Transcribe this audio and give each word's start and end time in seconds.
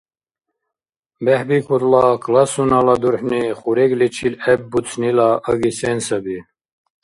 БехӀбихьудла 1.23 2.05
классунала 2.23 2.95
дурхӀни 3.01 3.41
хурегличил 3.59 4.33
гӀеббуцнила 4.43 5.29
аги 5.49 5.71
сен 5.77 5.97
саби? 6.07 6.37